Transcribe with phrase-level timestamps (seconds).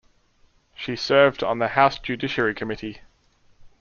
[0.75, 3.01] She served on the House Judiciary Committee.